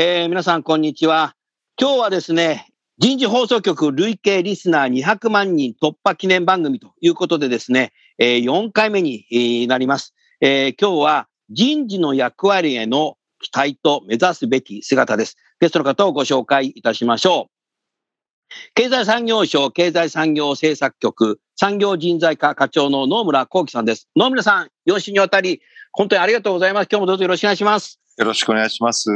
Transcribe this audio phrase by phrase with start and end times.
[0.00, 1.34] えー皆さんこんにちは
[1.76, 2.68] 今日はですね
[2.98, 10.14] 人事放送局累計リスナー200万人突破記念番組ということでですね、えー4回目になります。
[10.40, 15.36] えー今日は人事の役割への期待と目指すべき姿です。
[15.58, 18.54] ゲストの方をご紹介いたしましょう。
[18.74, 24.08] 経済産業省経済産業政策局産業人材課課長の野村幸喜さんです。
[24.14, 25.60] 野村さん、4週にわたり
[25.90, 26.88] 本当にありがとうございます。
[26.88, 27.98] 今日もどうぞよろしくお願いします。
[28.16, 29.10] よろしくお願いします。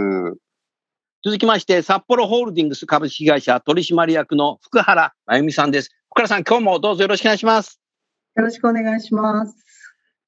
[1.24, 5.90] 続きまして、札幌ホールディングス株式会社取締役の福原真由美さんです。
[6.10, 7.80] 福原さん、今日もどうぞよろしくお願いします。
[8.34, 9.54] よろしくお願いします。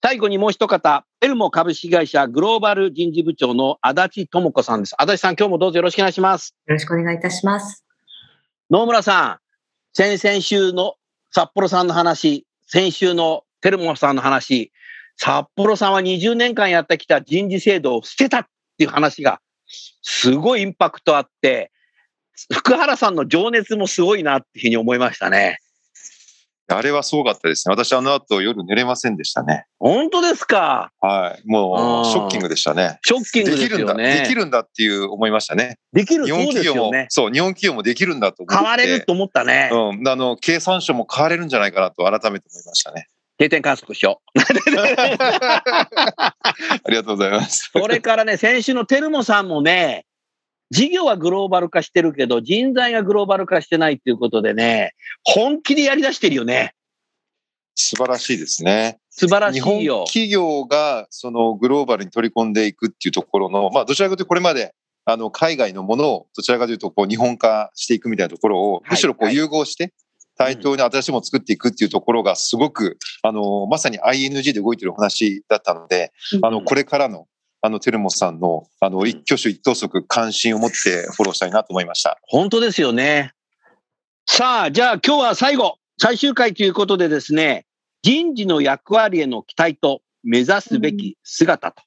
[0.05, 4.95] 最後にもう一方、エルモ株式会社グローバル人事部長の足立智子さんです。
[4.97, 6.55] 足立さん、今日もどうぞよろしくお願いします。
[6.67, 7.85] よろしくお願いいたします。
[8.71, 9.39] 野村さん、
[9.95, 10.95] 先々週の
[11.33, 14.71] 札幌さんの話、先週のテルモさんの話、
[15.17, 18.47] 札幌さんは20年間やってきた人事制度を捨てたっ
[18.79, 19.41] ていう話が、
[20.03, 21.71] すごいインパクトあって、
[22.53, 25.59] 福原さんの情熱もすごいなっていうふうに思いましたね。
[26.67, 27.73] あれはすごかったですね。
[27.73, 29.67] 私あの後夜寝れませんでしたね。
[29.79, 30.91] 本当ですか？
[30.99, 31.43] はい。
[31.47, 32.99] もうショッキングでしたね。
[33.05, 33.95] ショッキングですできるんだ。
[33.95, 35.77] できるんだっていう思いましたね。
[35.93, 37.07] できる日本そうです企業も。
[37.11, 38.55] そう、日本企業もできるんだと思って。
[38.57, 39.69] 変われると思ったね。
[39.71, 40.09] うん。
[40.09, 43.09] あの、経産省も変われるんじゃないかなと改めて思いましたね。
[43.39, 44.39] 定点観測しよう。
[44.41, 44.45] あ
[46.89, 47.71] りがとうございます。
[47.73, 50.07] それからね、先週のテルモさんもね、
[50.71, 56.75] 事業はグローバル化してるけど、人材がグローバル化してないっていうことでね、本気でやり出してるよね。
[57.75, 58.99] 素晴らしいですね。
[59.11, 60.05] 素晴らし日本いよ。
[60.07, 64.75] 企業がそのグローバルに取り込んでいくっていうところの、まあどちらかというとこれまで
[65.05, 69.93] あの海外のものをどちらかというとこう日本化していくみたいなところをいむしろこはいう融合して
[70.37, 76.13] 対等に新しいものを作っていくっていうところがすごくあのまさに ING で動いてるお話だったので、
[76.43, 77.27] あのこれからの
[77.63, 82.19] あのテルモスさんのあの一挙手一投足関心を持ってフォローしたいなと思いました。
[82.25, 83.33] 本当ですよね。
[84.27, 87.67] さあ、じゃあ今日は最後、最終回ということでですね、
[88.03, 91.83] 人事の役割への期待と目指すべき姿と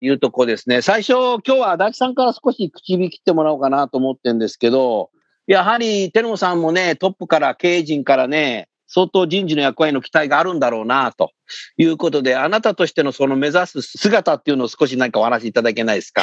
[0.00, 0.82] いうところですね。
[0.82, 5.10] 最初、今日は足立さんから少し口火切ってもらおうかなと思ってるんですけど、
[5.46, 11.32] やはりテルモさんもね、トップから経営陣からね、相当人事の役割の期待があるんだろうなと
[11.76, 16.22] いうことで、あなたとしてのその目指す姿っていうのを少し何かお話しいただけないですか？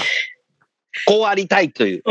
[1.08, 2.04] こうありたいという。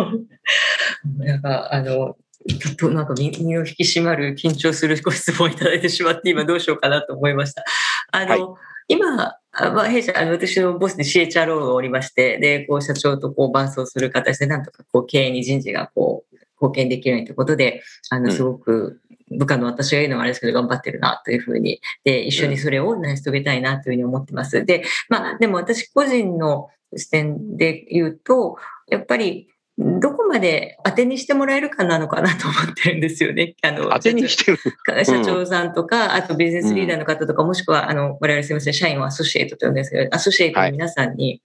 [1.18, 2.16] なんか、あの、
[2.60, 7.64] ちょっとなんか身身を引き締まる緊張するご質問をいただいてしまって、今どうしようかなと思いました。
[8.10, 8.56] あの、
[8.88, 19.00] 今、あまあ、弊社、あの、私のボスで CHRO がおりまして、で、こう、社長とこう、伴走する形で、なんとかこう、経営に人事がこう、貢献できるようにということで、あの、うんすごく、
[19.30, 24.64] 部下の私が言うのはあれですけど、頑張ってるなというふうに、で、一緒にそれを成し遂げたいなというふうに思ってます。
[24.64, 28.56] で、まあ、でも私個人の視点で言うと、
[28.88, 29.48] やっぱり、
[29.78, 33.54] どこまで当てにしてもらえるかなのかなと思ってるんですよね。
[33.62, 34.58] あの当てにしてる。
[35.04, 41.40] 社長さんとか、あとビジネスリーダーの方とか、もしくは、あの、我々すみません、社員をアソシエイトと呼んでるんですけど、アソシエイトの皆さんに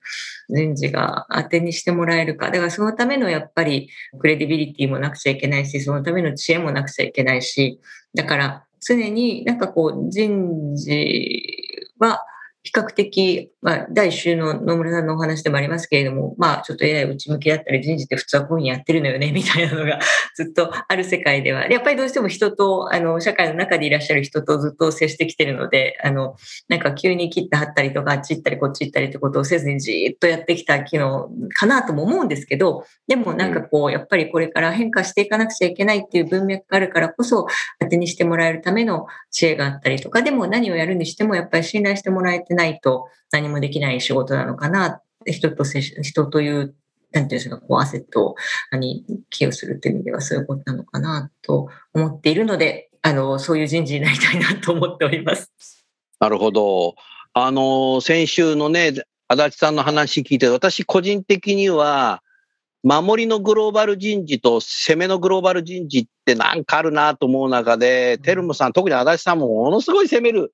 [0.50, 2.48] 人事が当てにしてもらえるか。
[2.48, 3.90] だからそのためのやっぱり
[4.20, 7.80] クレディビリティもなくちゃいけないし、そのための知恵もなくちゃいけないし、
[8.14, 12.22] だから常になんかこう人事は
[12.68, 20.00] 比較的、まあ、第一週の野村さんのお話でもありますけれども、まあ、ちょっとやや内向きだったり、人事って普通はこういうふうにやってるのよね、 みたいなのが
[20.36, 26.36] ずっとある世界では、やっぱりどうしても人と、あの、社会の中でいらっしゃる人とずっと接してきてるので、あの、
[26.68, 37.48] なんか急に切って貼ったりとか、あっち行ったりこっち行ったりってことをせずにじーっとやってきた機能かなとも思うんですけど、でもなんかこう、やっぱりこれから変化していかなくちゃいけないっていう文脈があるからこそ、
[37.80, 46.76] 当てにしてもらえるための知恵があったりとか、でも何をやるにしてもやっぱり信頼してもらえてないと何もできない仕事なのかな、人と接し、人という、
[47.14, 48.36] なんていうんですか、こう、アセット
[48.74, 55.52] に寄与するという意味ではそういうことなのかなと思っているので、あの、そういう人事になりたいなと思っております。
[56.20, 56.96] なるほど。
[57.34, 58.94] あの、先週のね、
[59.28, 62.24] 足立さんの話聞いて、私個人的には、
[62.84, 70.54] 守りのグローバル人事と攻めのグローバル人事ってなんかあるなと思う中で、テルムさん、特に足立さんもものすごい攻める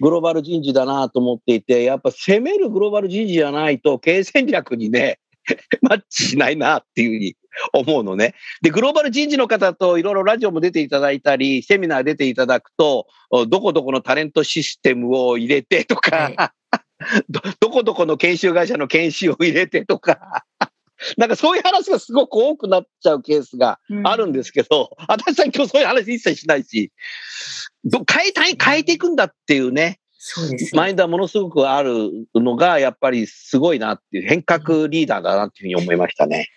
[0.00, 5.18] グローバル人事だなと思っていて、やっぱ攻めるグローバル人事じゃないと経営戦略にね、
[5.82, 7.36] マッチしないなっていうふうに
[7.72, 8.34] 思うのね。
[8.62, 13.06] で、グローバル人事の方といろいろラジオも出ていただいたり、セミナー出ていただくと、
[13.48, 16.52] どこどこのタレントシステムを入れてとか、は
[17.28, 20.44] どどこどこの研修会社の研修を入れてとか、
[21.16, 26.92] なんかそういう話がすごく多くなっちゃうケースがあるんですけど、 私さん今日そういう話一切しないし、
[27.84, 30.78] ど変えたい、変えていくんだっていうね、そうですね。
[30.78, 36.48] マインドはものすごくあるのが、やっぱりすごいなっていう変革リーダーだなっていうふうに思いましたね。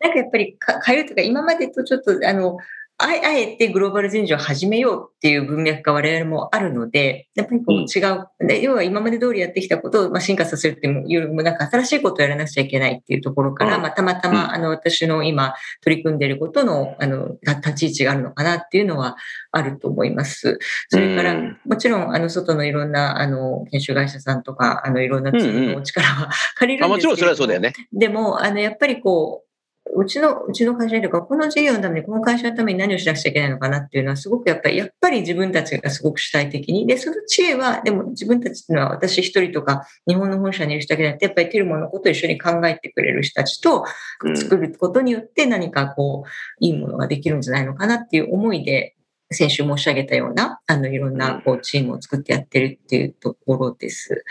[0.00, 2.56] なんかやっぱりか変えるとか、今までとちょっと、あの、
[3.02, 7.82] ああえてグローバル人事を始めようっていう文脈が我々もあるので、やっぱりこううん。
[7.84, 13.82] 違う、で要は今まで通りやってきたことをまあ進化させるっていうよりも、なんか新しいことをやらなくちゃいけないっていうところから、うん。
[13.82, 14.34] まあたまたうん。
[14.34, 19.16] まあの私の今取り組んでいることのあのた立ち位置があるのかなっていうのは
[19.50, 20.58] あると思います。
[20.90, 21.58] それから、うん。
[21.64, 27.72] もちろんあの外のいろんなあの研修会社さんとか、あのいろんなチームのお力は 借りるあもちろんんですけれども、それはそうだよね。
[27.92, 29.49] でも、あの、やっぱりこう、
[29.96, 36.86] うちの、うちの会社とか、この事業のために、この会社のために何をしなくちゃいけないのかなっていうのは、すごくやっぱり、やっぱり自分たちがすごく主体的に。
[36.86, 43.84] で、その知恵は、でも自分たちっていうのは私一人とか、日本の本社にいる人だけじゃなくて、やっぱりテルモのことを一緒に考えてくれる人たちと
[44.24, 46.28] うん作ることによって何かこう、
[46.60, 48.96] いいものができるんじゃないのかなっていう思いで、
[49.32, 54.24] 先週申し上げたような、あの、いろんな、こう、チームを作ってやってるっていうところです。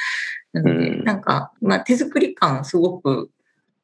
[0.52, 3.30] なので、うんなんか、まあ、手作り感すごく、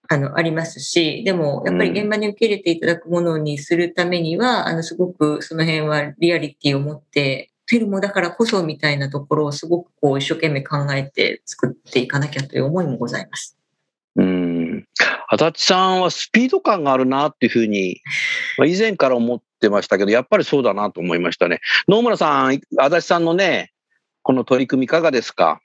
[0.08, 13.58] あの、ありますし、でも、やっぱり現場に受け入れていただくものにするためには、あの、すごくその辺はリアリティを持って、フィルムだからこそみたいなところをすごくこう、一生懸命考えて作っていかなきゃという思いもございます。
[14.18, 14.86] うん。
[15.28, 18.02] 足立さんはスピード感があるなっていうふうに、
[18.58, 21.60] まあ、以前から思ってましたけど、やっぱりそうだなと思いましたね。
[21.88, 22.62] 野村さん、足
[22.96, 23.72] 立さんのね、
[24.22, 25.60] この取り組みいかがですか？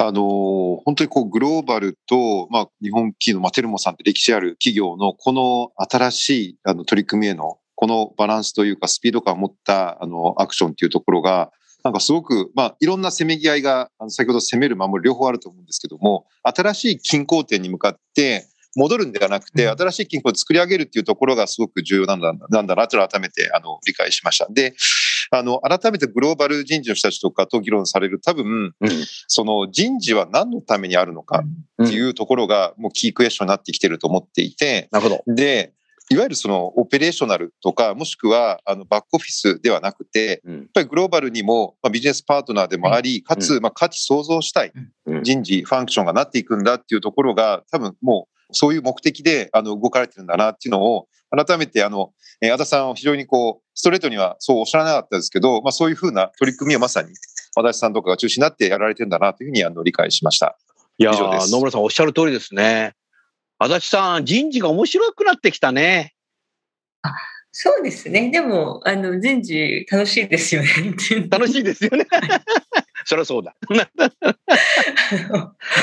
[0.00, 11.50] あのー本当にこうグローバルと、まあ、日本企業の、まあ、テルモさんって歴史ある企業のこの新しいあの取り組みへのこのバランスというかスピード感を持ったあのアクションっていうところが
[11.84, 18.46] なんかすごく、まあ、いろんなせめぎ合いがあの先ほど攻める守る両方あると思うんですけども新しい均衡点に向かって
[18.76, 24.46] 戻るんではなくて、うん新しい均衡を作り上げるっていうところがすごく重要なんだなんだなと改めてあの理解しました。
[24.50, 24.74] で、
[25.30, 28.20] あの、改めてグローバル人事の人たちとかと議論される。
[28.20, 28.90] 多分、うん。
[29.26, 31.42] その人事は何のためにあるのか
[31.82, 35.34] っていうところがもうキークエスチョンになってきてると思っていて、なるほど。
[35.34, 35.72] で、
[36.10, 40.56] いわゆるそのオペレーショナルとか、もしくはあのバックオフィスではなくて、うん。
[40.56, 44.72] やっぱりグローバルにも、まあ、ビジネスパートナーでもあり、かつ、まあ、価値創造したい
[45.06, 45.22] うん。
[45.22, 57.10] 人事、ファンクションがなっていくんだっていうところが、多分もうそういう目的であの動かれてるんだなっていうのを、改めてあの、えー、足田さんは非常にこう、ストレートにはそうおっしゃらなかったですけど、まあそういうふうな取り組みをまさに、
[57.56, 60.56] 足立さんとかが中心になってやられてるんだなというふうにあの理解しました。
[60.98, 62.94] いやー以上です野村さんおっしゃる通りですね。
[63.58, 66.14] 足立さん、人事が面白くなってきたね。
[67.50, 68.30] そうですね。
[68.30, 70.68] でも、あの、人事楽しいですよね。
[71.28, 72.06] 楽しいですよね。
[73.08, 73.54] そりゃそうだ。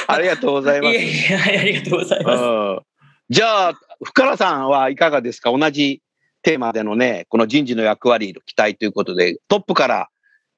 [0.08, 0.96] ありがとうございます。
[0.96, 2.44] いやいや、はいありがとうございます。
[2.44, 2.80] うん
[3.28, 5.50] じゃあ、深原さんはいかがですか？
[5.52, 6.04] 同じ
[6.44, 10.10] テーマでのね、この人事の役割の期待ということで、トップから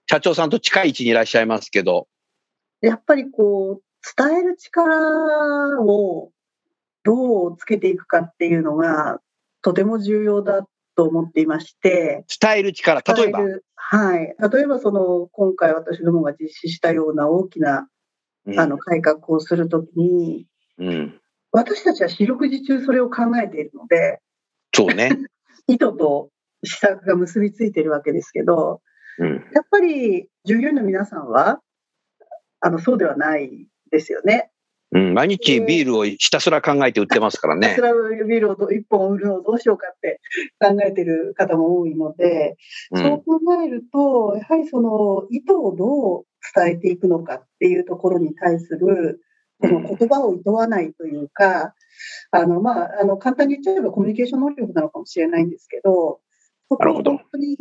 [0.09, 2.09] 社長さんと近い位置にいらっしゃいますけど、
[2.81, 3.81] やっぱりこう、
[4.21, 6.31] 伝える力を
[7.03, 9.21] どうつけていくかっていうのが
[9.61, 13.39] とても重要だと思っていまして、伝える力、例えば？
[13.89, 14.35] はい。
[14.51, 17.87] 例えばその、今回私どもが実施したような大きな
[18.45, 20.45] うんあの改革をするときに、
[20.77, 24.19] うん、私たちは四六時中それを考えているので、
[24.73, 25.11] そうね。
[25.67, 26.29] 意図と
[26.63, 28.81] 施策が結びついているわけですけど、
[29.19, 31.61] うん、やっぱり従業員の皆さんは、
[32.59, 34.51] あの、そうではないですよね。
[34.91, 37.81] うん、毎日ビールをひたすら考えて売ってますからねス。
[37.81, 40.21] ラブビールをど一本売るのをどうしようかって
[40.59, 42.55] 考えてる方も多いので、
[42.91, 46.25] う、そうん考えると、やはりその意図をどう
[46.55, 49.21] 伝えていくのかっていうところに対する、
[49.59, 51.73] この言葉を厭わないというか、
[52.31, 56.19] あの、まあ、あの、簡単に言っちゃえばコミュニケーション能力なのかもしれないんですけど、
[56.69, 57.57] そこは本当に、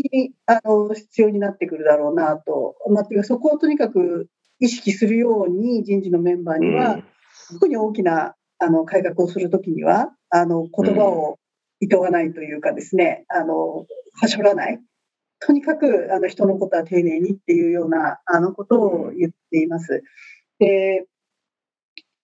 [0.46, 2.76] あの、必要になってくるだろうなと。
[2.90, 4.28] まあ、そこをとにかく
[4.58, 7.00] 意識するように人事のメンバーには、
[7.48, 11.38] 特に大きなあの改革をするときには、あの言葉を
[11.80, 13.86] 厭わないというかですね、あの
[14.20, 14.80] はしょらない、
[15.40, 20.02] とにかくあの人のことは丁寧にっていうようなあのことを言っています。
[20.58, 21.04] で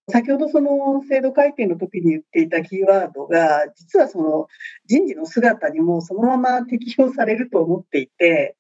[0.08, 4.48] 先ほどその制度改定の時に言っていたキーワードが、実はその
[4.86, 8.56] 人事の姿にもそのまま適用されると思っていて、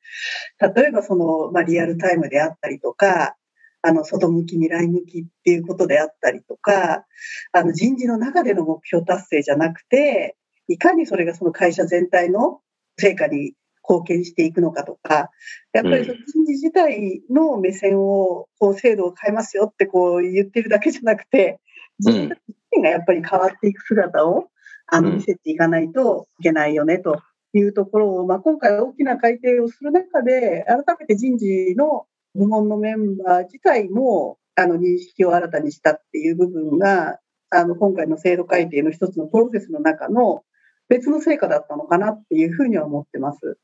[0.60, 3.34] 例えばその、まあ、リアルタイムであったりとか、
[3.82, 7.04] あの、外向き、未来向きっていうことであったりとか、
[7.52, 10.36] あの、人事の中での目標達成じゃなくて、
[10.68, 12.60] いかにそれがその会社全体の
[12.96, 13.54] 成果に
[13.88, 15.30] 貢献していくのかとか、
[15.72, 21.60] やっぱりその人事自体の目線を、こう、制度を変えますよってこう言ってるだけじゃなくて、
[21.98, 24.48] 自分たち自身がやっぱり変わっていく姿を、
[24.86, 27.20] あの、見せていかないといけないよね、と
[27.52, 37.18] いうところを、まあ、今回大きな改定をする中で、改めて人事の部門のメンバー自体も、あの、認識を新たにしたっていう部分が、
[37.50, 40.42] あの、今回の制度改定の一つのプロセスの中の
[40.88, 43.58] 別の成果だったのかなっていうふうには思ってます。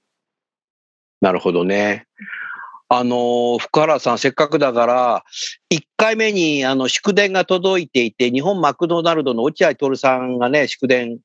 [1.21, 2.07] なるほどね。
[2.91, 5.25] あの、福原さん、せっかくだから、
[5.71, 11.19] 1回目にあの祝電が届いていて、日本マクドナルドの落合徹さんがね、祝電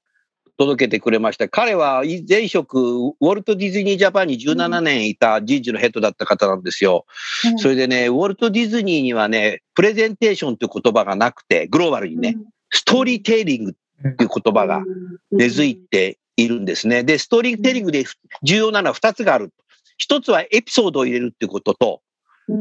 [0.58, 1.50] 届けてくれました。
[1.50, 7.06] 彼は前職、ウォルト・ディズニー・ジャパンに17年いた人事のヘッドだった方なんですよ。
[7.46, 12.38] うん、それでね、ウォルト・ディズニーにはね、プレゼンテーションという言葉がなくて、グローバルにね、
[12.70, 14.84] ストーリーテイリングっていう言葉が
[15.32, 17.04] 根付いているんですね。
[17.04, 18.06] で、ストーリーテイリングで
[18.44, 19.54] 重要なのは2つがある。
[19.98, 22.02] 一つはエピソードを入れるっていうことと、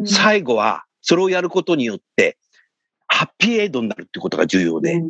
[0.04, 2.36] 最後はそれをやることによって、
[3.06, 5.02] ハッピーエンドになるっていうことが重要で、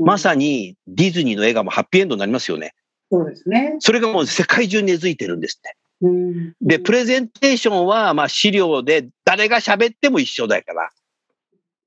[0.00, 2.74] まさにディズニーの映画もハッピーエンドになりますよね。
[3.10, 3.76] そうですね。
[3.80, 5.76] それがもう世界中に根付いてるんですって。
[6.62, 10.90] で、プレゼンテーションは、まあ資料で誰が喋っても一緒だから。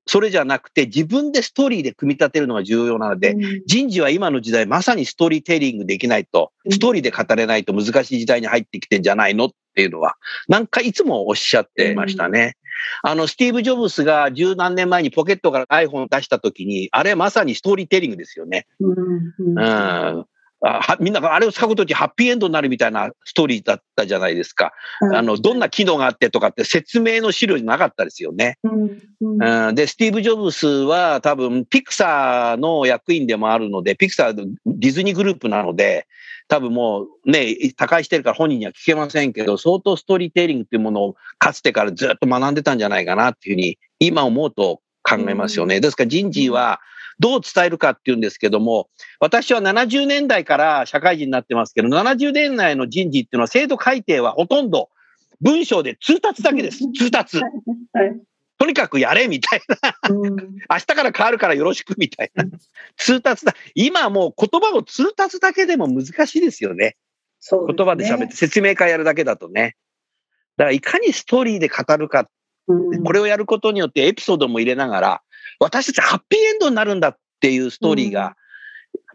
[0.06, 10.16] それじゃなくて自分でストーリーで組み立てるのが重要なので、うん、人事は今の時代まさにストーリーテリングできないと、ストーリーで語れないと難しい時代に入ってきてんじゃないのっていうのは、
[10.46, 12.56] なんかいつもおっしゃってましたね。
[13.04, 18.66] うん、あの、スティーブ・ジョブスが十何年前にポケットから iPhone を出した時に、あれまさにストーリーテリングですよね。
[18.80, 20.26] うん、うん
[20.66, 24.72] はみんながあれを使うことにハッピーエンドになるみたいなストーリーだったじゃないですか。
[25.02, 28.58] うん、あの、どんな機能があってとかって説明の資料になかったですよね。
[28.62, 36.06] うんうん、で、スティーブ・ジョブスは多分ピクサーの役員でもあるので、ピクサーディズニーグループなので、
[36.48, 45.80] 多分もうね、他界してるから本人には聞けませんけど、相当ストーリーテイリングっていうものをかつてからずっと学んでたんじゃないかなっていうふうに今思うと考えますよね。
[45.80, 46.80] ですから人事は、
[47.20, 48.88] どう伝えるかっていうんですけども、
[49.20, 54.90] 私は70年代から社会人になってますけど、70年代の人事っていうのは制度改定はほとんど
[55.40, 56.80] 文章で通達だけです。
[56.92, 57.40] 通達。
[58.58, 59.94] とにかくやれみたいな。
[60.70, 62.44] 明日から変わるからよろしくみたいな。
[62.96, 63.54] 通達だ。
[63.74, 66.84] 今もう言葉を通達だけでも難しいですよね。
[66.84, 66.96] ね
[67.50, 69.76] 言葉で喋って説明会やるだけだとね。
[70.56, 72.28] だからいかにストーリーで語るか。
[73.04, 75.22] これをやることによってエピソードも入れながら、
[75.60, 78.36] 私たちハッピーエンドになるんだっていうストーリーが、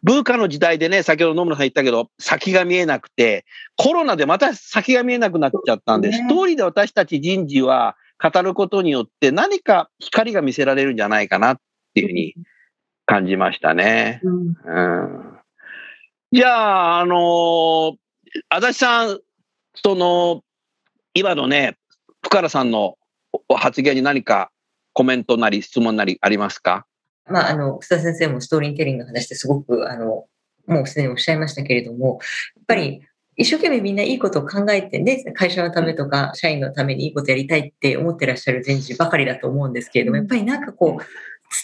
[0.04, 11.58] 文化の時代でね、先ほど野村さん言ったけど、先が見えなくて、コロナでまた先が見えなくなっちゃったんで、ストーリーで私たち人事は語ることによって何か光が見せられるんじゃないかなっ
[11.94, 12.36] ていうふうに
[13.06, 14.22] 感じましたね。
[14.24, 14.56] うん、
[16.32, 17.96] じゃあ、あのー、
[18.50, 19.20] 足立さん、
[19.76, 20.44] その、
[21.14, 21.78] 今のね、
[22.24, 22.98] 福原さんの
[23.56, 24.52] 発言に何か
[24.94, 26.86] コメントなり質問なりありますか？
[27.28, 30.26] まあ、あの、草先生もストーリーテリングの話ですごく、あの、
[30.68, 32.20] もうすでにおっしゃいましたけれども、
[32.56, 33.02] やっぱり
[33.40, 41.04] 一生懸命みんないいことを考えて、ね、会社のためとか、社員のためにいいことやりたいって思ってらっしゃる人事ばかりだと思うんですけれども、やっぱりなんかこう、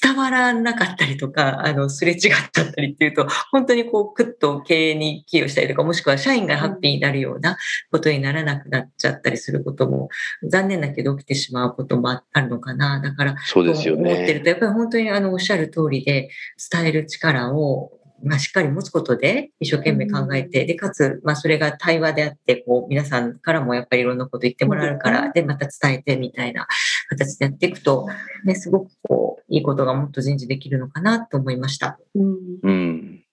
[0.02, 7.58] 伝わらなかったりとか、あの、すれ違っちゃったりっていうと、本当にこう、くっと経営に寄与したりとか、もしくは社員がハッピーになるような
[7.92, 10.08] ことにならなくなっちゃったりすることも、
[10.50, 13.02] 残念だけど起きてしまうこともあるのかな。
[13.02, 14.14] だから、そうですよね。
[14.14, 16.30] 思ってると、やっぱり本当にあの、おっしゃる通りで、
[16.72, 17.92] 伝える力を
[18.26, 26.68] まあ、しっかり持つことで一生懸命考えて、で、かつ、まあ、それが対話であって、こう、皆さんからもやっぱりいろんなこと言ってもらえるから、で、また伝えてみたいな
[27.10, 28.08] 形でやっていくと、
[28.44, 32.00] ね、すごくこう、いいことがもっと人事できるのかなと思いました。
[32.16, 33.24] うん。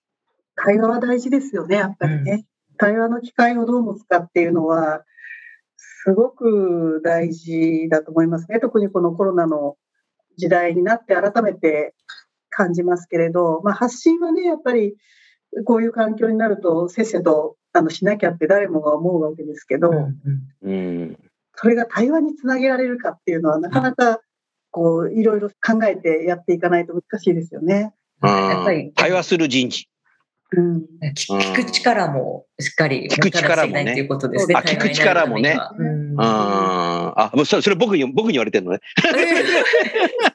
[0.57, 2.47] 対話は大事ですよね、やっぱりね。
[2.71, 5.05] うん、対話の機会をどう持つかっていうのは、
[6.05, 8.59] すごく大事だと思いますね。
[8.61, 9.77] 特にこのコロナの
[10.37, 11.95] 時代になって改めて
[12.53, 14.95] 感じますけれど、まあ、発信はね、やっぱり
[15.65, 19.91] こういう環境になると、せっせとあのしなきゃって誰もが思うわけですけど、
[20.63, 21.19] うん、
[21.55, 24.21] それが対話につなげられるかっていうのは、なかなか
[24.71, 27.93] こういろいろ考えてやっていかないと難しいですよね。
[28.23, 29.89] やっぱり対話する人事。
[30.55, 30.85] うん
[31.17, 34.55] 聞聞く力もしっかり聞く力もねとですね。
[34.55, 36.15] あ聞く力もねうん。
[36.17, 38.81] はあ、もうそれ、それ僕に、僕に言われてるのね。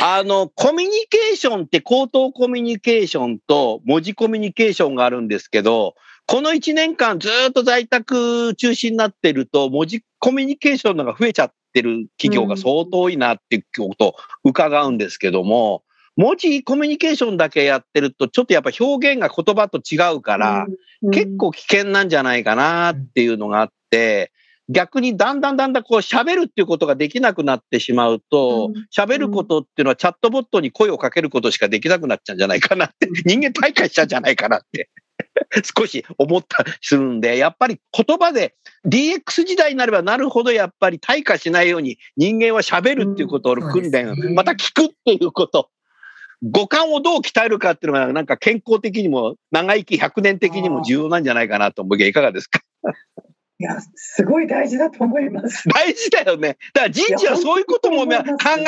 [0.00, 5.94] あの、コミュニケーションって口頭コミュニケーションと文字コミュニケーションがあるんですけど、
[6.26, 14.14] この1年間ずっと在宅中心になってると、文字コミュニケーションのが増えちゃってる企業が相当多いなっていうことを
[14.44, 15.84] 伺うんですけども、
[16.16, 20.66] 文字コミュニケーションだけやってると、ちょっとやっぱ表現が言葉と違うから、
[21.02, 21.10] うん。
[21.10, 24.32] 結構危険なんじゃないかなっていうのがあって、
[24.68, 34.90] 逆にだんだんだんだんこう喋るっていうことができなくなってしまうとうん、喋ることっていうのはチャットボットに声をかけることしかできなくなっちゃうんじゃないかなって、 人間退化しちゃうんじゃないかなって。
[35.78, 38.54] 少し思ったりするんで、やっぱり言葉で
[38.86, 45.70] DX 時代になればなるほどやっぱり退化しないように人間は喋るっていうことをうん訓練そうですね、また聞くっていうこと。
[46.42, 51.96] 五感をどう鍛えるかっていうのが、なんか健康的にも、長生き100年的にも重要なんじゃないかなと思う。
[51.98, 52.60] けど、いかがですか？
[53.58, 55.68] いや、すごい大事だと思います。
[55.68, 56.58] 大事だよね。
[56.74, 58.10] だから人事はそういうことも考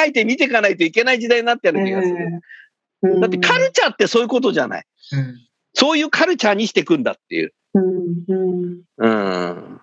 [0.06, 2.14] えて見ていかないといけない時代になってる気がする。
[2.14, 4.84] うんだってカルチャーってそういうことじゃない。
[5.12, 5.36] うん
[5.74, 7.52] そういうカルチャーにしていくんだっていう。
[7.74, 7.84] うん
[8.26, 9.80] うんうん。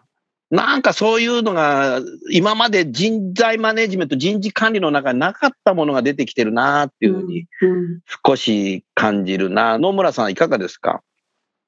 [0.51, 9.77] なんかそういうのが、今まで人材マネジメント、人事管理の中になかったものが出てきてるなっていうふうにうん少し感じるな。
[9.77, 11.01] 野村さんいかがですか？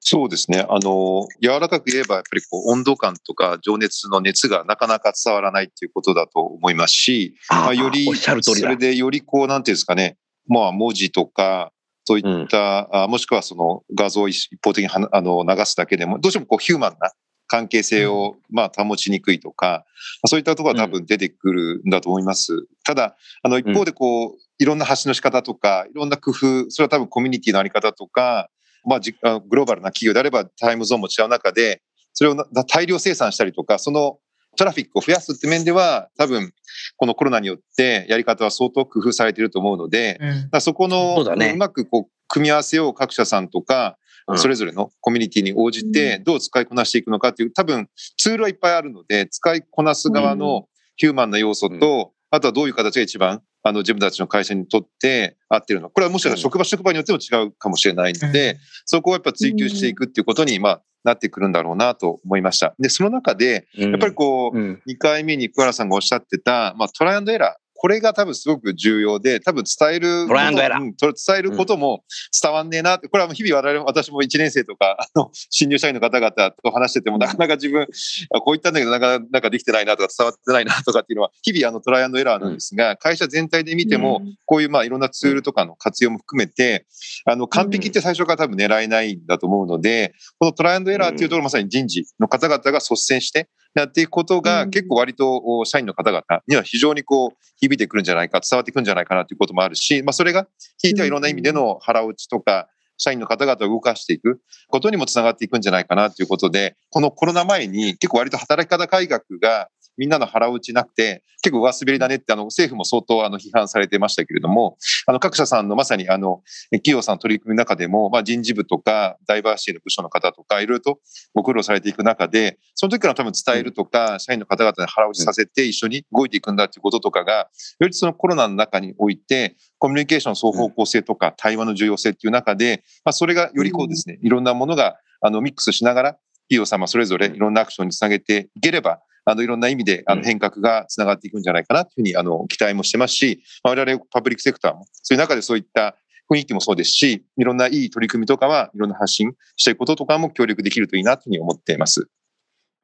[0.00, 0.64] そうですね。
[0.68, 8.76] あの、柔らかく言えば、やっぱりこう、温度感とか情熱の熱がなかなか伝わらないっていうことだと思いますし、まあ、より、それ。
[8.76, 11.72] でよりこう、なんていうんですかね、まあ、文字とか、
[12.04, 17.12] そういった、あもしくはその画像を一方的にあの流すだけでも、どうしてもこう、ヒューマンな
[17.48, 19.84] 関係性を、まあ、保ちにくいとか、
[20.22, 22.66] まあそういったところは多分出てくるんだと思います。
[22.84, 28.48] ただ、あの、一方でこう、いろんな発信の仕方とか、いろんな工夫、それは多分コミュニティのあり方とか、
[28.84, 34.18] まあ、じあグローバルな企業であればタイムゾーンも違う中で、それをな大量生産したりとか、その
[34.58, 36.52] トラフィックを増やすって面では、多分、
[36.96, 40.18] このコロナによってやり方は相当工夫されていると思うので、
[40.52, 40.60] うん。
[40.60, 41.52] そこのそうだね。
[41.54, 44.38] うまくこう組み合わせを各社さんとか、うん。
[44.38, 55.94] それぞれのコミュニティに応じてどう使いこなしていくのかっていう、多分ツールはいっぱいあるので、使いこなす側のヒューマンな要素と、あとはどういう形が一番あの自分たちの会社にとって合ってるのか。
[55.94, 62.74] これはもしかしたら職場職場によっても違うかもしれないので、そこをやっぱ追求していくっていうことに、まあ、なってくるんだろうなと思いました。
[62.78, 67.67] で、その中で、ややっぱりこう、うん、2回目に桑原さんがおっしゃってた、まあ、トライアンドエラー。
[67.80, 70.26] これが多分すごく重要で、多分伝える。
[70.26, 70.82] トライアンドエラー。
[70.82, 72.02] うん伝えることも
[72.42, 86.86] 伝わんねえなって、これはもう日々我々も、私も1年生とか、あの、新入社員の方々と話してても、なかなか自分、あこう言ったんだけど、なかなかできてないなとか伝わってないなとかっていうのは、日々あのトライアンドエラーなんですが、会社全体で見ても、こういうまあいろんなツールとかの活用も含めて、
[87.26, 93.48] あの、完璧って最初から多分狙えないんだと思うので、このトライアンドエラーっていうところまさに人事の方々が率先して
[93.80, 94.70] やっていくことがうん。
[94.70, 100.46] 結構割とお社員の方々には非常にこう響いてくるんじゃないか、伝わってくるんじゃないかなということもあるし、まあそれが
[100.82, 121.00] 聞いてはいろんな意味での腹落ちとか、社員の方々を動かしていくことにもつながっていくんじゃないかなということで、このコロナ前に結構割と働き方改革がみんなの腹落ちなくて、結構上滑りだねって、あの、政府も相当あの批判されてましたけれども、あの、各社さんのまさにあの、企業さんの取り組みの中でも、まあ人事部とか、ダイバーシティの部署の方とか、いろいろと
[121.34, 127.48] ご苦労されていく中で、その時から多分伝えるとか、社員の方々に腹落ちさせて一緒に動いていくんだっていうこととかが、
[127.80, 136.12] よりそのコロナの中において、コミュニケーション双方向性とか対話の重要性っていう中で、まあそれがよりこうですね、いろんなものがあのミックスしながら、
[136.48, 145.96] 企業様それぞれいろんなアクションにつなげていければ、あの、いろんな意味で、あの、変革がつながっていくんじゃないかなというふうに、あの、期待もしてますし、まあ我々パブリックセクターも、そういう中でそういった
[146.32, 152.08] 雰囲気もそうですし、いろんないい取り組みとかは、いろんな発信していくこととかも協力できるといいなというふうに思っています。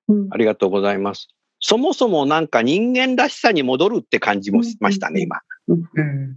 [0.09, 1.29] うんありがとうございます。
[1.61, 5.41] そもそもなんか人間らしさに戻るって感じもしましたね、今。
[5.69, 6.37] うん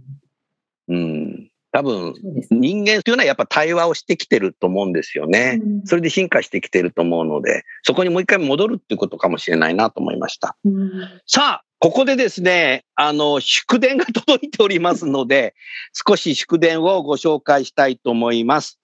[0.88, 1.47] うん。
[1.70, 2.14] 多分、
[2.50, 5.60] 人間というのはやっぱ対話をしてきてると思うんですよね。
[5.84, 10.56] それで進化してきてると思うので、そこにもう一回戻るっていうことかもしれないなと思いました。
[10.64, 10.90] うん
[11.26, 15.54] さあ、ここでですね、あの、祝電が届いておりますので、
[15.92, 18.80] 少し祝電をご紹介したいと思います。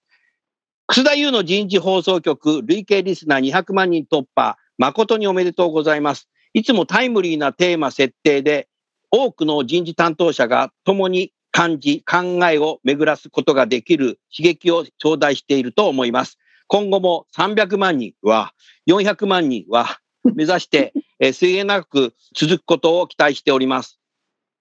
[0.87, 6.29] 楠田祐の人事放送局、累計リスナー200万人突破、誠におめでとうございます。
[6.53, 8.69] いつもタイムリーなテーマ設定で、
[9.11, 12.17] 多くの人事担当者が共に感じ、考
[12.49, 16.37] えを巡らすことができる刺激を頂戴していると思います。
[16.67, 18.51] 今後も300万人は、
[18.89, 19.99] 400万人は
[20.35, 20.91] 目指して、
[21.21, 24.01] えー末永く続くことを期待しております。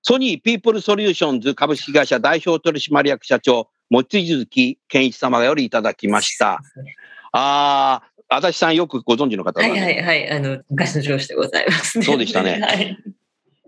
[0.03, 6.61] ソニーピープルソリューションズ株式会社代表取締役社長、望月健一様よりいただきました。
[7.33, 10.31] ああ、足立さんよくご存知の方はないはいはい。
[10.31, 12.05] あの、昔の上司でございますね。
[12.05, 12.97] そうでしたね はい。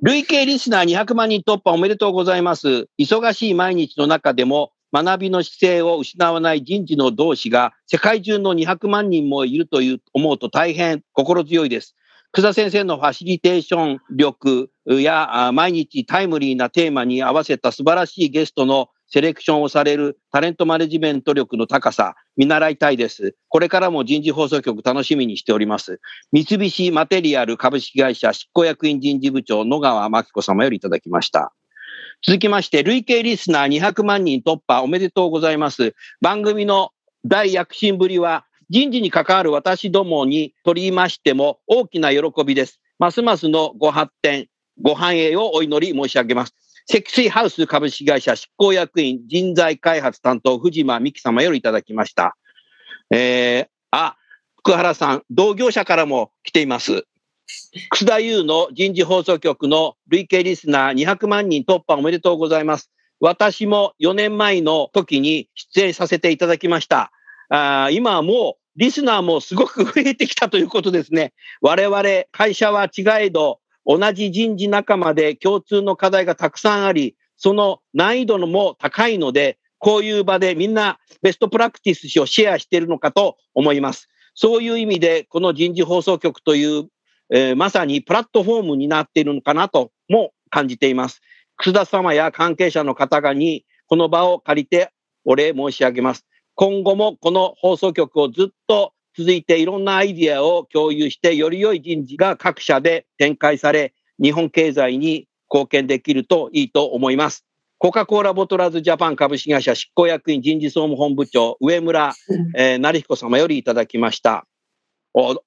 [0.07, 2.87] 累計リスナー200万人突破おめでとうございます。
[2.97, 11.97] 忙しい毎日の中でも学びの姿勢を失わない人事の同志が世界中の200万人もいるという思うと大変心強いです。
[12.31, 23.37] 草先生のファシリテーション力や毎日タイムリーなテーマに合わせた素晴らしいゲストのセレクションをされるタレントマネジメント力の高さ、見習いたいです。
[23.49, 26.01] これからも人事放送局楽しみにしております。
[26.33, 31.53] 三菱マテリアル株式会社執行役員人事部長野川真紀子様よりいただきました。
[32.27, 35.95] 続きまして、累計リスナー200万人突破おめでとうございます。
[36.21, 36.90] 番組の
[37.25, 42.81] 大躍進ぶりは人事に関わる私どもに取りましても大きな喜びです。
[42.99, 44.49] ますますのご発展、
[44.83, 46.66] ご繁栄をお祈り申し上げます。
[46.88, 52.37] 積水ハウス株式会社執行役員人材開発担当藤間美希様よりいただきました。
[53.11, 54.16] えー、あ、
[54.59, 57.05] 福原さん、同業者からも来ています。
[57.90, 62.90] 楠田優の人事放送局の累計リスナー200万人突破おめでとうございます。
[63.18, 67.11] 私も4年前の時に出演させていただきました。
[67.49, 71.33] あ今はもうリスナーもすごく増えてきたということですね。
[71.61, 84.09] 我々会社は違えど同じ人事仲間で共通の課題がたくさんあり、その難易度のも高いので、こういう場でみんなベストプラクティスをシェアしているのかと思います。
[84.35, 86.88] そういう意味で、この人事放送局という、
[87.33, 91.20] えーまさにプラットフォームになっているのかなとも感じています。
[91.57, 94.92] 楠田様や関係者の方々にこの場を借りて
[95.25, 96.25] お礼申し上げます。
[96.55, 107.45] 今後もこの放送局をずっと続いていろんなアイディアを共有して、より良い人事が各社で展開され、日本経済に貢献できるといいと思います。
[107.79, 112.15] コカ・コーラボトラーズジャパン株式会社執行役員人事総務本部長、上村、
[112.55, 114.47] えー、成彦様よりいただきました。
[115.15, 115.43] お、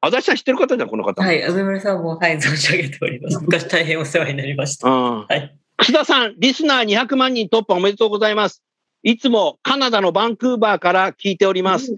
[0.00, 1.22] 足立さん知ってる方じゃん、この方。
[1.22, 1.40] はい。
[1.48, 3.38] 上村さんも、はい、存じ上げております。
[3.40, 4.88] 昔大変お世話になりました。
[4.88, 5.26] うん。
[5.26, 5.56] はい。
[5.76, 8.62] 楠田さん、リスナー200万人突破おめでとうございます。
[9.04, 11.96] いつもカナダのバンクーバーから聞いております。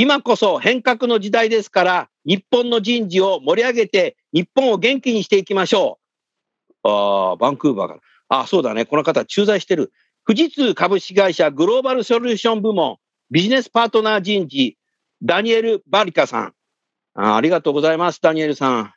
[0.00, 5.98] 今こそ変革の時代ですから、日本の人事を盛り上げて、日本を元気にしていきましょ
[6.84, 6.88] う。
[6.88, 8.00] ああ、バンクーバーから。
[8.28, 8.84] あそうだね。
[8.84, 9.92] この方、駐在してる。
[10.24, 12.98] 富士通株式会社グローバルソリューション部門
[13.32, 14.78] ビジネスパートナー人事、
[15.20, 16.54] ダニエル・バリカさん。
[17.14, 18.92] あありがとうございます、ダニエルさん。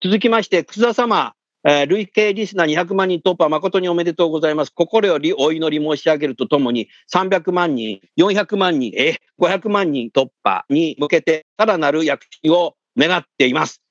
[0.00, 1.34] 続きまして、楠田様、
[1.66, 4.72] えー累計リスナー200万人突破誠におめでとうございます。
[4.74, 13.82] 心よりお祈り申し上げるとともに、300万人、400万人、えー、500万人突破に向けて、さらなる躍進を願っています。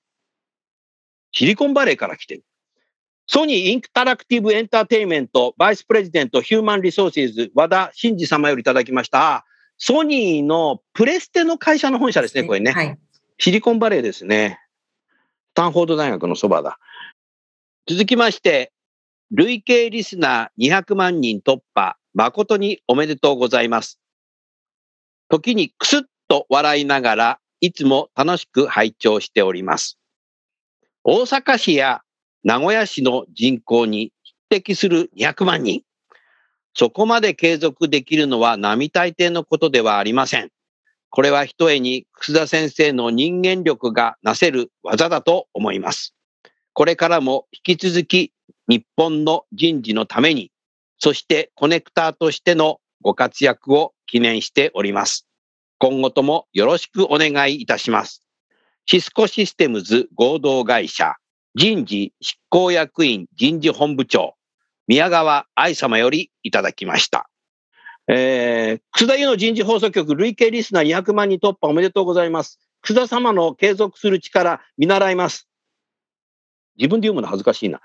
[1.32, 2.44] シリコンバレーから来てる。
[3.26, 9.38] ソニーインタラクティブエンターテインメント Vice President Human Resources 和田真二様よりいただきました。
[9.38, 9.46] あ
[9.78, 12.72] ソニーのプレステの会社の本社ですね、これね。
[12.72, 12.98] はい。
[13.38, 14.60] シリコンバレーですね。
[15.52, 16.80] スタンフォード大学のそばだ。
[17.86, 18.72] 続きまして、
[19.30, 24.00] 累計リスナー200万人突破、誠におめでとうございます。
[25.28, 30.00] 時にクスッと笑いながら、いつも楽しく拝聴しております。
[31.04, 32.04] 大阪市や
[32.46, 35.82] 名古屋市の人口に匹敵する200万人。
[36.74, 40.52] そこまで継続できるのは並大抵のことではありません。
[41.10, 46.15] これはひとえに楠田先生の人間力がなせる技だと思います。
[46.74, 48.34] これからも引き続き
[48.68, 50.52] 日本の人事のために、
[50.98, 55.28] そしてコネクターとしてのご活躍を記念しております。
[55.78, 58.24] 今後ともよろしくお願いいたします。
[58.86, 61.16] シスコシステムズ合同会社
[61.56, 64.36] 人事執行役員人事本部長
[64.88, 67.30] 宮川愛様よりいただきました。
[68.08, 72.60] えー、楠田優の人事放送局累計リスナー200万人突破おめでとうございます。
[72.82, 75.48] 楠田様の継続する力見習います。
[76.78, 77.82] 自分で読むの恥ずかしいな。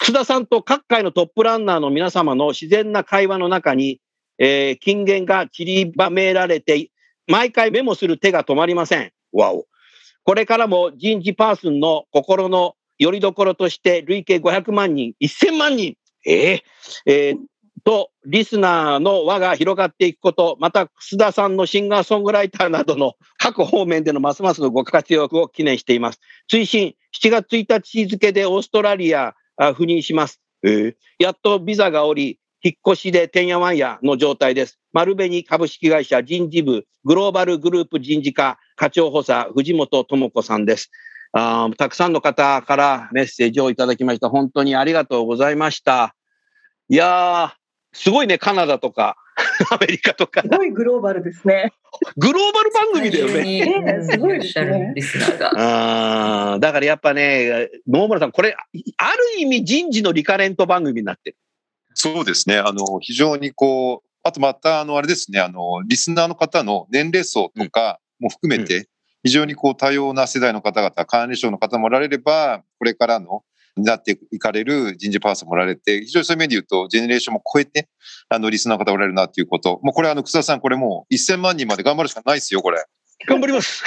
[0.00, 4.00] 楠田さんと各界のトップランナーの皆様の自然な会話の中に、
[4.38, 6.90] えー、金言が散りばめられて、
[7.26, 9.12] 毎回メモする手が止まりません。
[9.32, 9.66] わお。
[10.24, 16.62] これからも人事パーソンの心の拠り所として累計500万人、1000万人、えー
[17.06, 17.38] えー
[17.86, 26.20] と、リスナーの輪が広がっていくこと、また、楠田さんのシンガーソングライターなどの各方面でのますますのご活躍を記念しています。
[26.48, 30.40] 追伸、7月1日付でオーストラリア赴任します。
[31.20, 34.80] やっとビザがおり、引っ越しでてんやわんやの状態です。
[34.92, 40.90] 丸紅株式会社人事部グローバルグループ人事課課長補佐藤本智子さんです。
[41.30, 44.28] あたくさんの方からメッセージをいただきました。
[44.28, 46.16] 本当にありがとうございました。
[46.88, 47.65] いやー、
[47.96, 49.16] すごいね、カナダとか、
[49.70, 50.48] アメリカとかす。
[50.48, 51.72] ごいグローバルですね。
[52.16, 53.96] グローバル番組だよね。
[53.98, 58.54] ねすごいですねだからやっぱね、野村さん、これ、
[58.96, 61.36] ある意味人事のリカレント番組になってる。
[61.94, 62.58] そうですね。
[62.58, 68.88] あの、非常にこう、あとまた、あの、あれですね、あの、リスナーの方の年齢層とかも含めて、
[69.22, 73.42] 非常にこう多様な世代の方々、管理職の方もおられれば、これからの、
[73.76, 77.88] なっていかれる人事パーソンもおられて、非常にそういう面で言うと、ジェネレーションも超えて、
[78.28, 79.80] あの、リスナーの方おられるなっていうこと。
[79.82, 82.84] もうこれ、あの、草田さん、これもう1000万人まで頑張るしかないですよ、これ。
[83.26, 83.84] 頑張ります。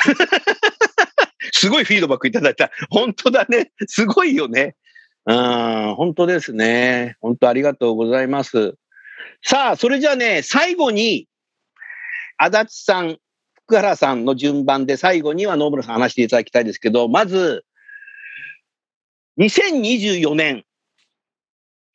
[1.54, 2.72] すごいフィードバックいただいた。
[2.90, 3.72] 本当だね。
[3.88, 4.76] すごいよね。
[5.26, 7.18] うん、本当ですね。
[7.22, 8.76] 本当ありがとうございます。
[9.44, 11.28] さあ、それじゃあね、最後に、
[12.38, 13.18] 足立さん、
[13.66, 17.66] 福原さんの順番で最後には野村さん話していただきたいですけど、まず、
[19.40, 20.66] 2024年、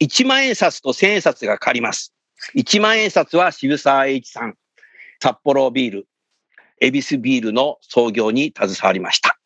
[0.03, 2.15] 1万円札と1000円札が変わります。
[2.57, 4.55] 1万円札は渋沢栄一さん、
[5.23, 6.09] 札幌ビール、
[6.81, 9.39] 恵比寿ビールの創業に携わりました。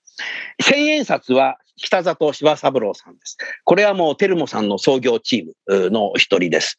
[0.62, 3.36] 千円札は北里柴三郎さんです。
[3.64, 6.76] これはもうテルモさんの創業チームの一人です。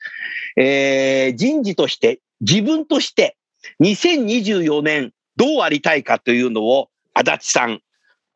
[0.55, 3.35] えー人事として、自分として
[3.81, 7.81] 2024年どうありたいかというのを足立さん、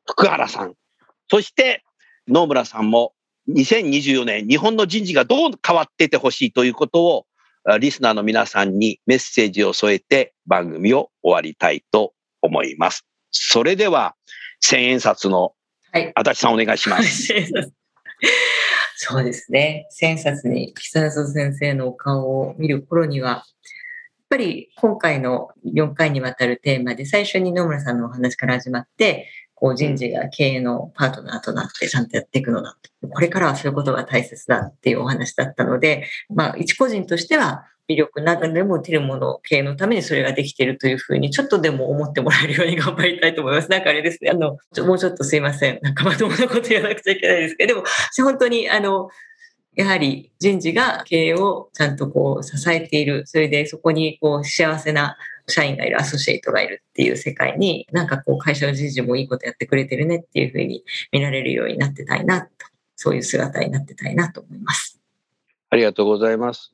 [0.06, 0.74] 福原さん、
[1.30, 1.82] そして
[2.28, 3.14] 野村さんも
[3.50, 7.26] 2024年日本の人事がどう変わっていてほしいということを
[7.66, 13.06] あリスナーの皆さんにメッセージを添えて番組を終わりたいと思います。
[13.32, 14.16] それでは、
[14.60, 15.54] 千円札の
[15.92, 16.12] はい。
[16.16, 17.34] 足立さんお願いします。
[18.98, 19.86] そうですね。
[19.92, 23.44] 千冊に北里先生のお顔を見る頃には、やっ
[24.30, 29.30] ぱり今回の4回にわたるテーマで最初に野村さんのお話から始まって、
[29.64, 32.76] こう人事が経営のパートナーとなってちゃんとやっていくのだ。
[33.10, 43.72] これからはそういうことが大切だっていうお話だったので、まあ一個人としては魅力ながらでもテルモの経営のためにそれができているというふうにちょっとでも思ってもらえるように頑張りたいと思います。
[43.72, 45.80] なんかあれですね、あの、ちょもうちょっとすいません。
[45.82, 47.86] なんかまともなこと言わなくちゃいけないですけど、でも
[48.18, 49.08] 本当にあの、
[49.76, 53.24] やはり人事が経営をちゃんとこう支えている。
[53.28, 55.16] それでそこにこう幸せな
[55.48, 62.50] 社員がいる、アソシエイトがいるっていう世界に、なんかこう会社の人事もいいことやってくれてるねっていうふうに見られるようになってたいなと、
[62.96, 65.00] そういう姿になってたいなと思います。
[65.70, 66.74] ありがとうございます。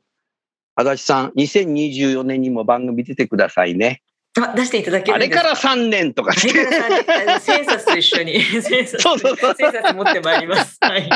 [0.76, 4.02] 足立さん、2024年にも番組出てくださいね。
[4.40, 10.78] あ、出していただけあれから3年とかあれからさあの千冊と一緒に、そうそうそう千冊持ってまいります。
[10.82, 11.10] はい。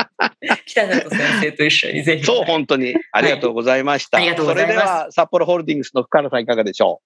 [0.66, 2.24] 北里先生と一緒にぜひ。
[2.24, 2.94] そう、本当に。
[3.12, 4.18] ありがとうございました。
[4.18, 7.00] はいありがとうございますそれでは、札幌ホールディングスの深原さんいかがでしょ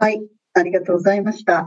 [0.00, 0.22] はい、
[0.54, 1.66] ありがとうございました。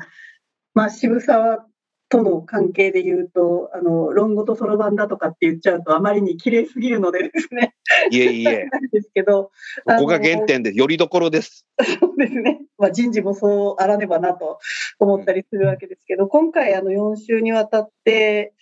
[0.74, 1.68] まあ、渋沢
[2.10, 7.76] との関係で言うと、あの、論語とそろばんだとかって言っちゃうと、あまりに綺麗すぎるのでですね、
[8.12, 9.52] ういえいえ、 なんですけど、
[9.86, 11.68] ここが原点で、よりどころです。
[12.00, 12.60] そうですね。
[12.80, 14.58] まあ、人事もそうあらねばなと
[14.98, 18.56] 思ったりするわけですけど、今回、あの、4週にわたって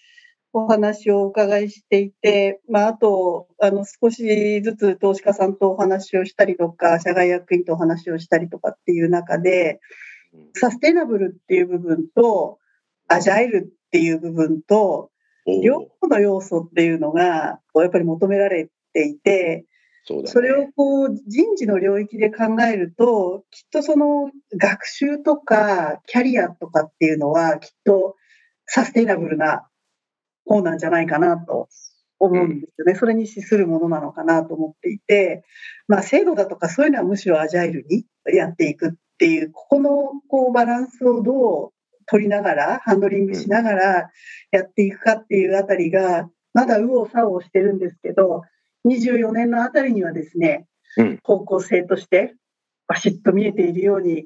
[0.54, 9.80] お話をお伺いしていて、まあ、あと、あの、少しずつ投資家さんとお話をしたりとか、社外役員とお話をしたりとかっていう中で、
[10.54, 12.60] サステナブルっていう部分と、
[13.08, 15.10] アジャイルっていう部分と、
[15.64, 19.66] 両方の要素っていうのが、やっぱり求められていて、
[20.04, 20.28] そね。
[20.28, 28.16] それをこう人事の領域で考えると、きっとその学習とかキャリアとかっていうのは、きっと
[28.66, 29.68] サステイナブルな
[30.52, 31.70] 方なんじゃないかなと
[32.20, 32.96] 思うんですよね。
[32.96, 35.44] それに資するものなのかなと思っていて、
[35.88, 39.92] まあ、制度だとかそういうのはむしろアジャイルにやっていくっていう、ここの
[40.28, 41.70] こうバランスをどう
[42.08, 44.10] 取りながら、ハンドリングしながら
[44.52, 48.42] やっていくかっていうあたりが、まだ右往左往してるんですけど、
[48.86, 52.36] 24年のあたりにはですね、うん方向性として
[52.86, 54.26] バシッと見えているように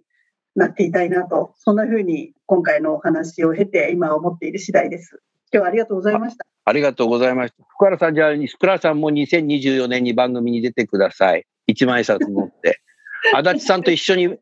[0.55, 5.21] なっていたいなと、そんな風に今回のお話を経て今思っている次第です。
[5.51, 6.45] 今日はありがとうございました。
[6.65, 7.63] ありがとうございました。
[7.69, 11.45] 福原さん、じゃあ、福原さんも2024年に番組に出てください。
[11.67, 12.81] 一万円札持って。
[13.33, 14.35] 足立さんと一緒に、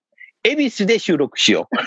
[0.43, 1.75] 恵比寿で収録しよう。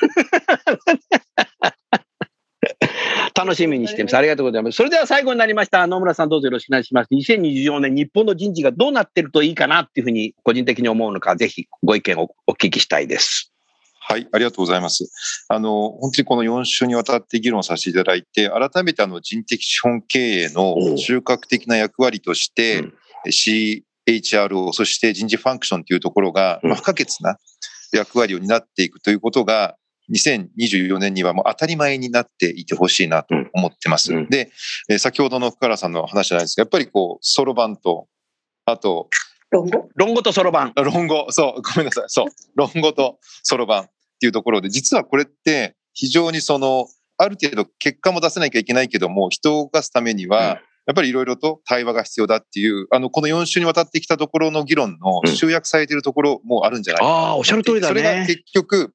[3.35, 4.17] 楽しみにしています。
[4.17, 4.77] ありがとうございます。
[4.77, 5.87] それでは最後になりました。
[5.87, 7.09] 野村さんどうぞよろしくお願いします。
[7.13, 13.53] 2024年日本の人事がどうなってるといいかなっていうふうに個人的に思うのか、ぜひご意見をお聞きしたいです。
[14.09, 15.11] はい、ありがとうございます。
[15.49, 22.95] あの、本当にこの4週にわたって議論させていただいて、改めてあの人的資本経営の中核的な役割として、うん
[23.29, 27.39] CHRO、そして人事ファンクションというところが、不可欠な
[27.93, 29.75] 役割を担っていくということが、
[30.15, 34.15] 2024年にはもう当たり前になっていてほしいなと思ってます。
[34.15, 34.53] うんで、
[34.89, 38.07] えー先ほどの福原さんの話じゃないですが、やっぱりこう、そろばんと、
[38.67, 39.09] あと、
[39.51, 39.89] 論語？
[39.97, 40.73] 論語とそろばん。
[40.77, 42.05] 論語、そう、ごめんなさい。
[42.07, 46.87] そう、論語とそろばんっていうところで、実はこれって非常にその、
[47.19, 57.11] ある程度結果も出せなきゃいけないけども、人を動かすためには、やっぱりいろいろと対話が必要だっていう、あの、この4週にわたってきたところの議論の集約されているところもあるんじゃないかな。
[57.11, 58.27] と思ってああ、おっしゃる通りだそれがね。
[58.27, 58.95] 結局、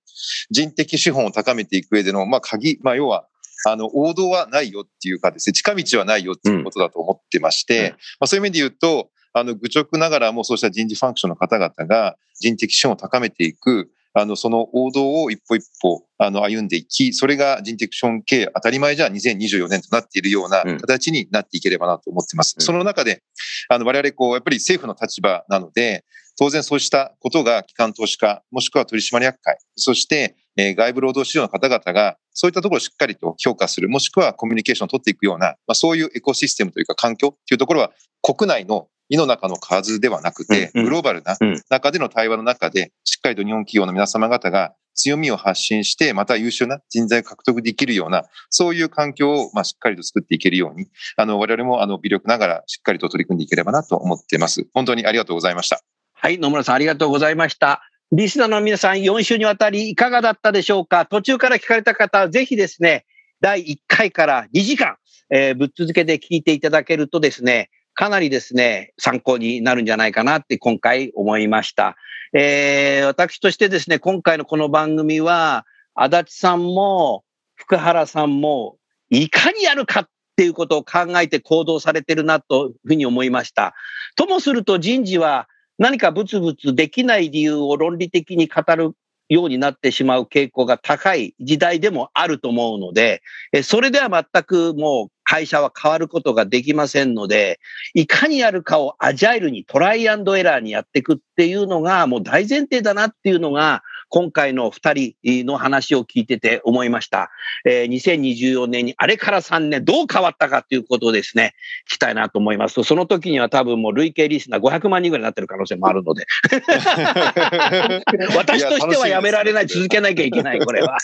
[0.49, 3.27] 人的資本を高めていく上での、まあ、鍵、まあ、要は、
[3.65, 7.85] あの、王道はないよっていうかですね、近道はないよっていうことだと思ってまして、うん。
[7.91, 22.55] まあ、そういう意味で言うと、あの、愚直ながらもそうした人事ファンクションの方々が人的資本を高めていく、あの、その王道を一歩一歩、あの、歩んでいき、それが人的資本経営当たり前じゃ2024年となっているようなうん形になっていければなと思ってます。
[22.57, 23.23] うんその中で、
[23.69, 26.03] あの、我々、こう、やっぱり政府の立場なので、
[26.37, 54.65] 当然そうしたことが機関投資家、もしくは取締役会、そして、えー外部労働市場の方々が、そういったところをしっかりと評価する、もしくはコミュニケーションを取っていくような、まあ、そういうエコシステムというか環境というところは、国内の井の中の数ではなくて、グローバルなうん中での対話の中で、しっかりと日本企業の皆様方が強みを発信して、また優秀な人材を獲得できるような、そういう環境を、まあ、しっかりと作っていけるように、あの、我々も、あの、微力ながらしっかりと取り組んでいければなと思っています。
[54.73, 55.81] 本当にありがとうございました。
[56.13, 57.81] はい、野村さんありがとうございました。
[58.13, 61.05] リスナーの皆さん、4週にわたりいかがだったでしょうか？
[61.05, 63.05] 途中から聞かれた方は、ぜひですね、
[63.41, 64.95] 第1回から2時間、
[65.33, 71.95] えーぶっ続けで聞いていただけるとですね、かなりですね、参考になるんじゃないかなって今回思いました。
[72.33, 77.23] えー私としてですね、今回のこの番組は、足立さんも
[77.55, 78.77] 福原さんも
[79.09, 83.75] いかにやるかっていうことを考えて行動されてるなというふうに思いました。
[84.15, 88.91] ともすると人事は何かブツブツできない理由を論理的に語る
[89.29, 93.21] ようになってしまう傾向が高い時代でもあると思うので、
[93.63, 97.61] それでは全くもう会社は変わることができませんので、
[97.93, 103.81] いかにやるかをアジャイルにトライアンドエラーにやっていくっていうのがもう大前提だなっていうのが
[104.11, 107.31] 今回の二人の話を聞いてて思いました。
[107.65, 111.53] えー2024年にあれから3年どう変わったかということをですね、
[111.89, 112.83] 聞きたいなと思います。
[112.83, 116.25] その時には多分もう累計リスナー500万人ぐらいになってる可能性もあるので、
[118.35, 120.97] 私としてはやめられない、続けなきゃいけない、これは。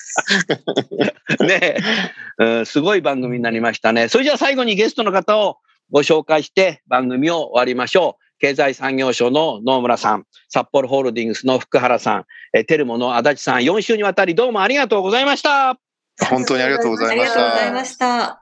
[1.47, 1.77] ねえ、
[2.39, 4.09] うんすごい番組になりましたね。
[4.09, 5.59] それじゃあ最後にゲストの方を
[5.91, 8.26] ご紹介して番組を終わりましょう。
[8.39, 15.77] 経済産業省の野村さん、札幌ホールディングスの福原さん、えーテルモの足立さん、4週にわたりどうもありがとうございました。
[16.29, 17.73] 本当にありがとうござあいましりがとうございた。
[17.73, 18.41] ました。